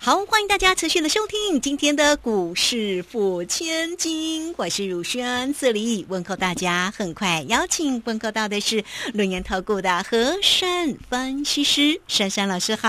[0.00, 6.90] 好，欢迎大家持续的收听今天的股市付千金，我是汝轩，这里问候大家。
[6.96, 12.88] 很快邀请问候到的是轮研投顾的和山分析师珊珊老师，好，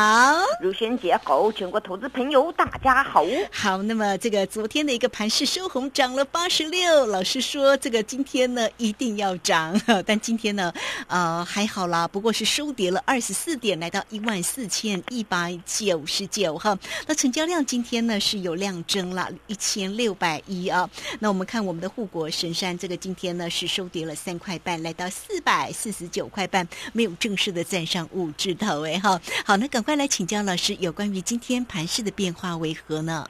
[0.61, 3.25] 汝轩姐好，全国投资朋友大家好。
[3.51, 10.71] 好，那么这个昨天的一个盘势收红，涨了八十六，老师说这个今天呢一定要涨， 但今天呢
[11.07, 16.77] 呃还好啦，不过是收跌了二十四点，来到一万四千一百九十九哈。
[17.07, 20.89] 那成交量今天呢是有量增了，一千六百一啊。
[21.19, 29.19] 那我们看我们的护国神山，这个今天呢是收跌了三块半，来到四百四十九块半，没有正式的站上五字头哎哈。
[29.45, 33.27] 好，那赶快来请教老师，有关于今天盘势的变化为何呢？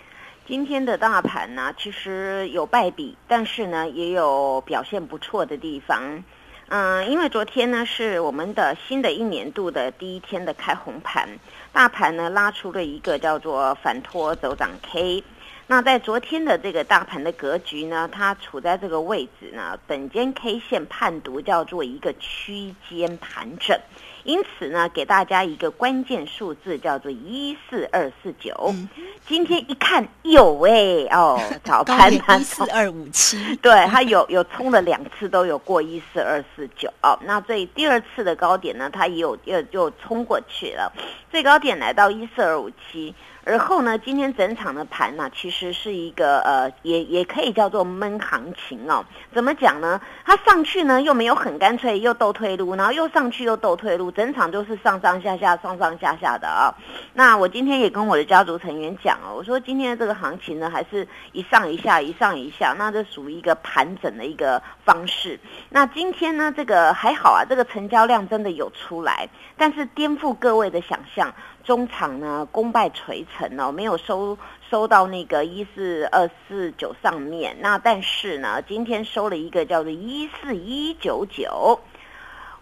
[0.47, 6.23] 今天的大盘呢，其实有败笔，但是呢也有表现不错的地方。
[6.71, 11.27] 嗯，因为昨天呢是我们的新的一年度的第一天的开红盘，
[11.73, 15.23] 大盘呢拉出了一个叫做反托走涨 K。
[15.65, 23.75] 那在昨天的这个大盘的格局呢，它处在这个位置呢，本间 K 线判读叫做一个区间盘整。
[24.23, 28.73] 因此呢，给大家一个关键数字，叫做一四二四九。
[29.25, 37.17] 今天一看有哎哦， 早盘一四二五七， 对，它有有冲了两次都有过一四二四九哦。
[37.23, 40.91] 那这第二次的高点呢，它也有又又冲过去了，
[41.31, 43.13] 最高点来到一四二五七。
[43.49, 49.03] 而后呢，今天整场的盘呢，其实是一个呃，也也可以叫做闷行情哦。
[49.33, 49.99] 怎么讲呢？
[50.23, 56.69] 它上去呢又没有很干脆，又斗退路，然后又上去又斗退路，整场都是上上下下、上上下下的啊。
[57.13, 65.39] 那我今天也跟我的家族成员讲哦，我说今天的这个行情呢，还是一上一下，一上一下，那这属于一个盘整的一个方式。
[65.69, 69.27] 那今天呢，这个还好啊，这个成交量真的有出来，
[69.57, 71.33] 但是颠覆各位的想象。
[71.69, 74.35] 中场呢，功败垂成哦，没有收
[74.71, 77.55] 收到那个一四二四九上面。
[77.59, 81.79] 那但是呢，今天收了一个叫做一四一九九，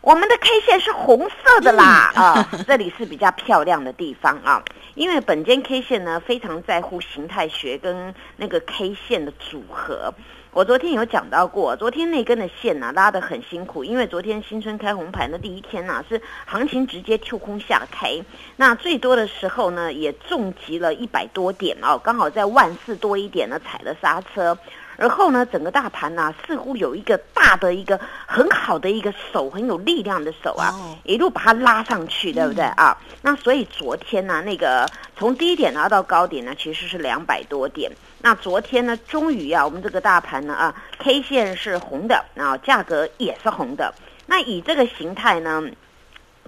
[0.01, 4.61] 我们的 K 线是红色的啦啊，这里是比较漂亮的地方啊，
[4.95, 10.13] 因为本间 K 线呢非常在乎形态学跟那个 K 线的组合。
[10.57, 18.19] 我昨天有讲到过，昨天那根的线呢拉得很辛苦，因为昨天新春开红盘的第一天呢是行情直接跳空下开，
[18.55, 24.57] 那最多的时候呢也重击了一百多点哦，刚好在万四多一点呢踩了刹车。
[24.99, 32.97] 而后呢，整个大盘呢，似乎有一个大的一个很好的一个手，很有力量的手啊，一路把它拉上去，对不对啊？
[33.21, 37.91] 那所以昨天呢，那个从低点拿到高点呢，其实是两百多点。
[38.19, 43.93] 那昨天呢，终于啊，我们这个大盘呢啊，K 线是红的，啊，价格也是红的。
[44.25, 45.63] 那以这个形态呢？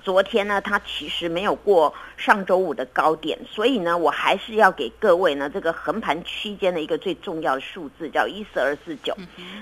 [0.01, 9.15] 昨天呢，它其实没有过上周五的高点，所以呢，我还是要给各位呢这个横盘区间的一个最重要的数字，叫一四二四九。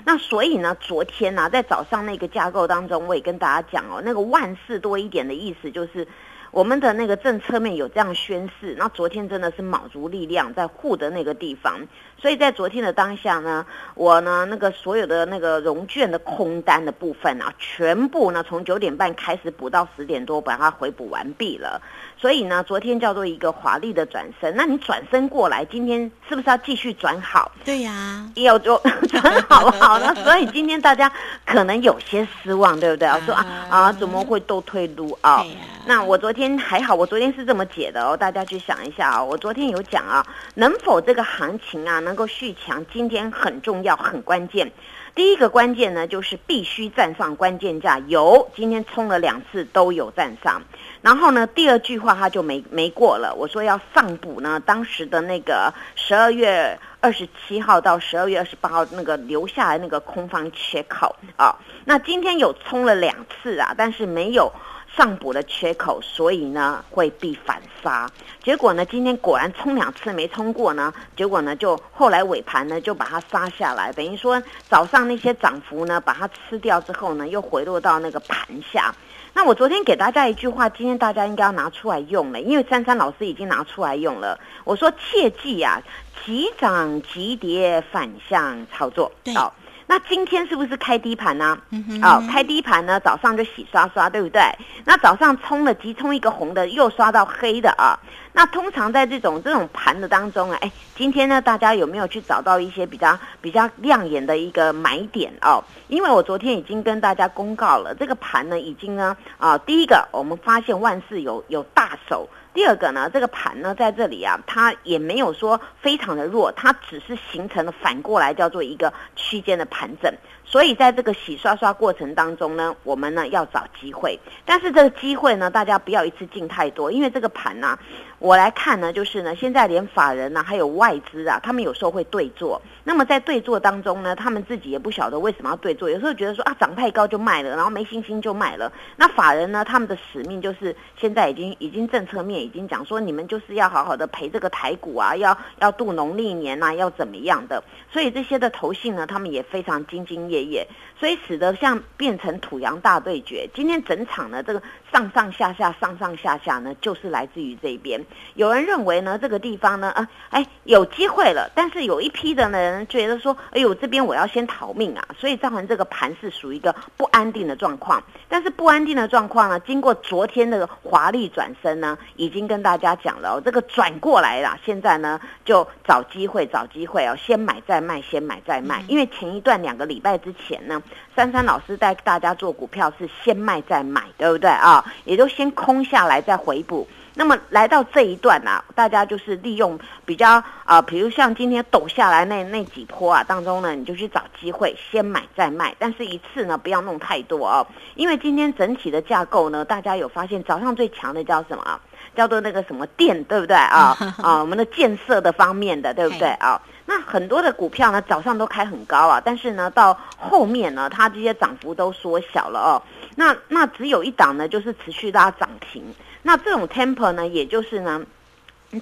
[0.04, 6.06] 那所以呢，昨天呢，在早上那个架构当中，我也跟大家讲哦，那个万四多一点的意思就是。
[6.50, 11.80] 我们的那个政策面有这样宣示，那昨天真的是卯足力量在护的那个地方，
[12.20, 21.80] 所以在昨天的当下呢，我呢那个所有的那个融券的空单的部分啊，全部呢从九点半开始补到十点多，把它回补完毕了。
[22.16, 24.54] 所以呢，昨天叫做一个华丽的转身。
[24.56, 27.52] 那你转身过来，今天是不是要继续转好？
[27.64, 28.76] 对呀，要就
[29.08, 30.14] 转好好了。
[30.24, 31.12] 所以今天大家
[31.46, 33.20] 可能有些失望，对不对啊？
[33.24, 35.44] 说啊啊，怎么会都退路啊？
[35.88, 38.14] 那我昨天还好，我昨天是这么解的哦。
[38.14, 40.22] 大家去想一下啊，我昨天有讲啊，
[40.52, 44.70] 能否这个行情啊能够续强，今天很重要，很关键。
[45.14, 50.60] 第一个关键呢，就是必须站上关键价，有今天冲了两次都有站上。
[51.00, 53.34] 然后呢，第二句话他就没没过了。
[53.34, 61.56] 我说要上补呢，当时的那个十二月二十七号到十二月二十八号那个留下来那个空方缺口啊。
[61.86, 64.52] 那今天有冲了两次啊，但是没有
[64.96, 68.10] 上补的缺口，所以呢会必反杀。
[68.42, 78.94] 结果呢，今天果然冲两次没冲过呢，结果呢就后来尾盘呢就把它杀下来，等于说早上那些涨幅呢把它吃掉之后呢，又回落到那个盘下。
[79.34, 84.40] 那我昨天给大家一句话，今天大家应该要拿出来用了，因为珊珊老师已经拿出来用了。
[84.64, 85.80] 我说切记啊，
[86.24, 89.12] 急涨急跌反向操作。
[89.36, 89.54] 好，
[89.90, 91.58] 那今天是不是开低盘呢？
[92.02, 94.42] 啊，开低盘呢，早上就洗刷刷，对不对？
[94.84, 97.98] 那早上冲了急冲一个红的，又刷到黑的啊。
[98.34, 105.64] 那通常在这种这种盘的当中啊，哎，今天呢，大家有没有去找到一些比较比较亮眼的一个买点哦？
[105.88, 112.28] 因为我昨天已经跟大家公告了，这个盘呢，已经呢，啊，第一个我们发现万事有有大手。
[112.54, 120.12] 第二个呢，这个盘呢在这里啊，它也没有说非常的弱，它只是形成了反过来叫做一个区间的盘整。
[120.50, 127.78] 所以在这个洗刷刷过程当中呢，我们呢要找机会，但是这个机会呢，大家不要一次进太多，因为这个盘呢，
[128.18, 132.60] 我来看呢，就是呢，现在连法人呢，还有外资啊，他们有时候会对坐。
[132.82, 138.72] 那么在对坐当中呢，他们自己也不晓得为什么要对坐，有时候觉得说啊，涨太高就卖了，然后没信心就卖了。
[138.96, 147.62] 那法人呢，他们的使命就是现在已经已经政策面已经讲说，你们就是要好好的陪这个台股啊，要要度农历年呐，要怎么样的。
[147.92, 150.66] 所以这些的投信呢，他们也非常兢兢业业，
[150.98, 153.48] 所以使得像变成土洋大对决。
[153.54, 154.62] 今天整场呢，这个
[154.92, 158.00] 上上下下、上上下下呢，就是来自于这边。
[158.34, 161.50] 有人认为呢，这个地方呢，啊，哎，有机会了。
[161.54, 165.08] 但是有一批的人觉得说，哎呦，这边我要先逃命啊。
[165.18, 168.02] 所以造成这个盘是属于一个不安定的状况。
[168.28, 174.58] 但是不安定的状况呢，经过昨天的华丽转身呢，已经跟大家讲了，这个转过来了。
[174.64, 177.78] 现在呢，就找机会，找机会哦，先买再。
[177.78, 180.82] 卖先买再卖，因为前一段两个礼拜之前呢，
[181.16, 184.84] 珊珊老师带大家做股票是先卖再买，对不对啊？
[185.04, 186.86] 也都先空下来再回补。
[187.18, 189.76] 那么来到这一段呢，大家就是利用
[190.06, 197.66] 比较啊，比如像今天抖下来那那几波啊当中呢，你就去找机会先买再卖，但是一次呢不要弄太多哦，
[197.96, 201.80] 因为今天整体的架构呢，大家有发现早上最强的叫什么？
[202.14, 203.96] 叫做那个什么电，对不对啊？
[204.22, 206.60] 啊，我们的建设的方面的，对不对啊？
[206.86, 212.82] 那很多的股票呢，早上都开很高啊，但是呢，到后面呢，它这些涨幅都缩小了哦。
[213.16, 215.82] 那那只有一档呢，就是持续拉涨停。
[216.28, 218.04] 那这种 temper 呢，也就是呢。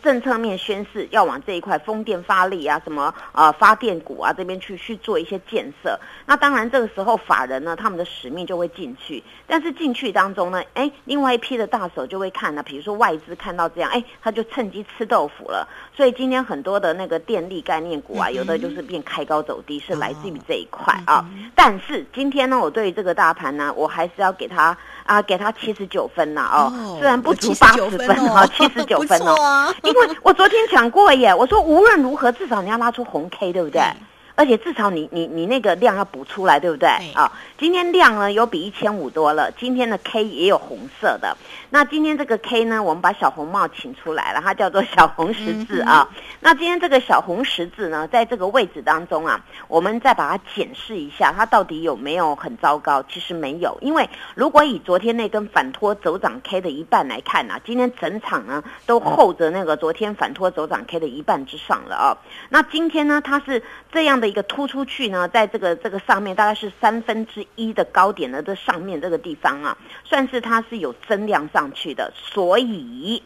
[0.03, 5.97] 政策面宣示要往这一块风电发力啊，什么呃发电股啊这边去去做一些建设。
[6.27, 9.23] 那当然这个时候法人呢，他们的使命就会进去。
[9.47, 15.69] 但是进去当中呢，哎，另外一批的大手就会看呢，比如说外资看到这样，哎，他就趁机吃豆腐了。
[15.97, 21.25] 所以今天很多的那个电力概念股啊，有的就是变开高走低，是来自于这一块啊。
[21.55, 29.75] 但是今天呢，我对这个大盘呢，我还是要给他啊，给他七十九分呐哦，虽然不足八十分哦，七十九分哦。
[29.83, 33.81] 因为我昨天讲过耶，我说无论如何，至少你要拉出红 K，对不对？
[34.39, 36.89] 而且至少你你你那个量要补出来，对不对？
[37.15, 41.35] 啊，今天量呢有比一千五多了，今天的 K 也有红色的。
[41.71, 46.09] 那今天这个 K 呢，我们把小红帽请出来了，它叫做小红十字啊。
[46.41, 53.03] 那今天这个小红十字呢，在这个位置当中啊，我们再把它检视一下，它到底有没有很糟糕？
[53.05, 62.19] 其实没有，因为如果以昨天那根反托走涨 K 的一半来看呢，今天整场呢都厚着那个昨天反托走涨 K 的一半之上了啊。
[62.51, 64.27] 那今天呢，它是这样的。
[64.27, 73.23] 一个突出去呢，在这个这个上面大概是三分之一的高点的这上面这个地方啊，算是它是有增量上去的，所以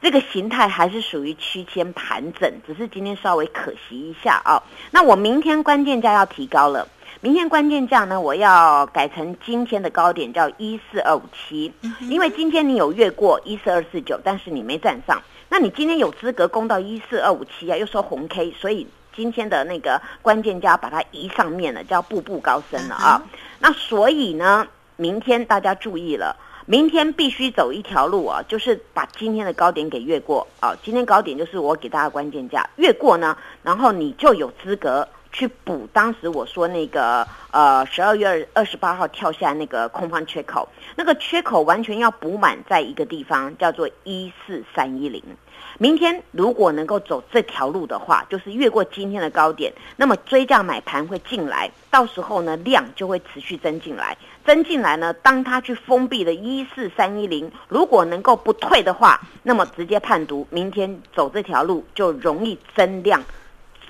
[0.00, 4.62] 这个形态还是属于区间盘整，只是今天稍微可惜一下啊。
[4.92, 6.86] 那我明天关键价要提高了，
[7.20, 18.86] 明天关键价呢，我要改成今天的高点叫一四二五七，因为今天你有越过一四二四九，但是你没站上，那你今天有资格攻到一四二五七啊，又说红 K，所以。
[19.14, 23.22] 今天的那个关键价把它移上面了，叫步步高升了啊。
[23.58, 24.66] 那所以呢，
[24.96, 26.34] 明天大家注意了，
[26.66, 30.74] 明天必须走一条路啊，就是把今天的高点给越过啊。
[30.84, 45.22] 今天高点就是我给大家关键价，越过呢，然后你就有资格去补当时我说那个呃十二月二十八号跳下那个空方缺口，那个缺口完全要补满在一个地方，叫做一四三一零。
[45.78, 63.24] 明天如果能够走这条路的话，就是越过今天的高点，那么追价买盘会进来，到时候呢量就会持续增进来，增进来呢，当它去封闭的一四三一零，如果能够不退的话，那么直接判读明天走这条路就容易增量，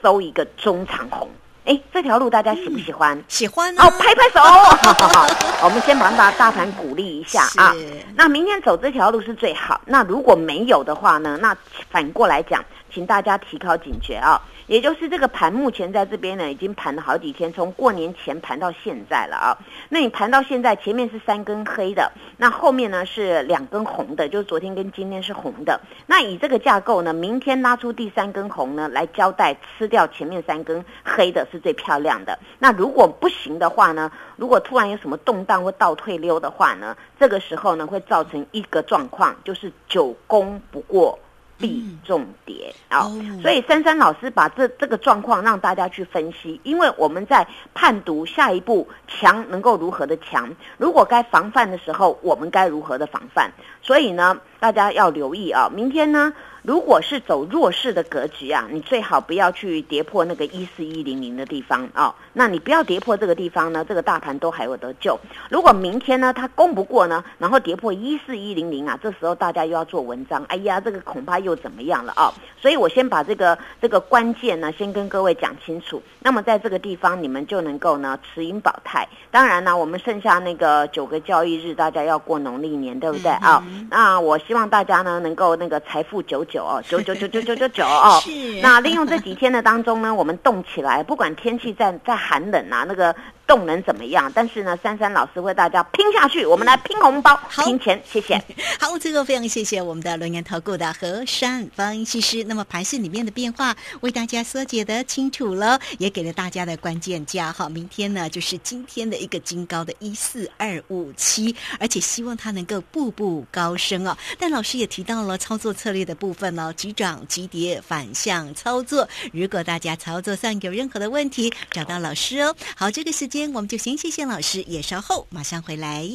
[0.03, 1.29] 收一个中长红。
[1.65, 3.23] 哎，这条路大家喜不喜欢？
[3.29, 4.41] 喜欢哦，拍拍手。
[4.43, 5.27] 好好好，
[5.65, 7.73] 我们先把大大盘鼓励一下啊。
[8.17, 9.81] 那明天走这条路是最好。
[9.87, 11.39] 那如果没有的话呢？
[11.41, 11.57] 那
[11.89, 14.41] 反过来讲，请大家提高警觉啊。
[14.69, 19.59] 也就是这个盘目前在这边呢，已经盘了好几天，从过年前盘到现在了啊。
[19.89, 25.79] 那你盘到现在，前面是三根黑的，那后面呢是两根红的，就是昨天跟今天是红的。
[26.07, 32.37] 那以这个架构呢，明天拉出第三根红呢，来交代吃掉前面三根黑的是最漂亮的。
[32.59, 41.17] 那如果不行的话呢，如果突然有什么动荡或倒退溜的话呢，这个时候呢会造成一个状况，就是久攻不过。
[41.59, 43.03] 必重叠啊，
[43.41, 56.33] 所以珊珊老师把这这个状况让大家去分析，因为我们在判读下一步强能够如何的强，如果该防范的时候，我们该如何的防范，所以呢，大家要留意啊，明天呢。
[56.63, 62.15] 如果是走弱势的格局啊，你最好不要去跌破那个一四一零零的地方哦。
[62.33, 65.19] 那你不要跌破这个地方呢，这个大盘都还有得救。
[65.51, 72.33] 如果明天呢它攻不过呢，然后跌破一四一零零啊，这时候大家又要做文章，哎呀，这个恐怕又怎么样了啊？
[72.61, 76.01] 所以我先把这个这个关键呢，先跟各位讲清楚。
[76.21, 79.09] 那么在这个地方，你们就能够呢持盈保泰。
[79.33, 83.67] 当然呢，我们剩下那个九个交易日，大家要过农历年，对不对啊？
[83.91, 86.47] 那我希望大家呢能够那个财富久。
[86.53, 88.31] 九哦，九九九九九九九 哦，是。
[88.61, 93.15] 那利用这几天的当中呢，我们动起来，不管天气再再寒冷啊，那个。
[93.53, 94.33] 动能怎么样？
[94.35, 98.43] 但是呢，珊珊老师为大家拼下去，我们来拼红包、拼钱，谢谢。
[98.81, 102.43] 好，最后非常谢谢我们的轮研投顾的何山分析师。
[102.45, 107.53] 那么盘市里面的变化为大家说解的清楚了，也给了大家的关键价。
[107.53, 114.17] 好，明天呢就是今天的一个金高的一四二五七，而且希望它能够步步高升哦。
[114.39, 119.07] 但老师也提到了操作策略的部分哦，急涨急跌反向操作。
[119.31, 122.57] 如果大家操作上有任何的问题，找到老师哦。
[122.75, 123.29] 好，这个时。
[123.33, 126.07] 间我们就先谢谢老师，也稍后马上回来。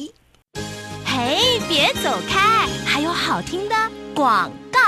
[1.04, 3.74] 嘿，别走开，还有好听的
[4.14, 4.87] 广告。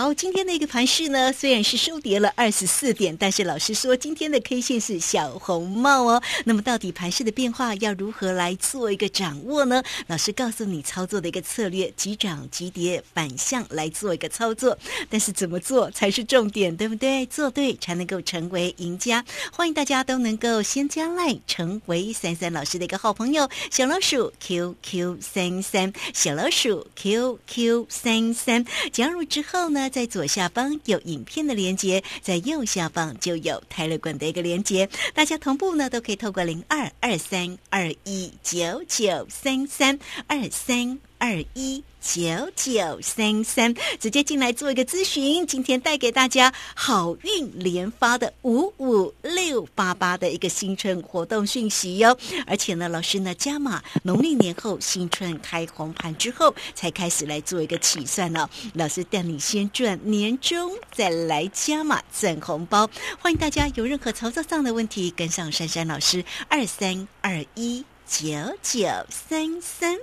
[0.00, 6.22] 好，今天的一个盘势呢，虽然是收跌了二十四点，但是老师说今天的 K 线是小红帽哦。
[6.46, 9.82] 那么到底盘势的变化要如何来做一个掌握呢？
[10.06, 14.78] 老师告诉你操作的一个策略：急涨急跌反向来做一个操作。
[15.10, 17.26] 但是怎么做才是重点，对不对？
[17.26, 19.22] 做对才能够成为赢家。
[19.52, 29.89] 欢迎大家都能够先加来成为三三老师的一个好朋友，小老鼠 QQ 三三，小老鼠 QQ 三三，加入之后呢？
[29.90, 40.98] 在左下方有影片的连接，在右下方就有泰勒管的一个连接，大家同步呢都可以透过零二二三二一九九三三二三。
[41.20, 45.46] 二一九九三三，直接进来做一个咨询。
[45.46, 52.16] 今天带给大家好运连发的五五六八八的一个新春活动讯息哟。
[52.46, 58.48] 而且呢，老师呢加码农历年后新春开红盘之后，才开始来做一个起算呢。
[58.72, 62.88] 老师带你先赚年终，再来加码赚红包。
[63.18, 68.26] 欢迎大家有任何操作上的问题，跟上珊珊老师二三二一九
[68.62, 69.98] 九三三。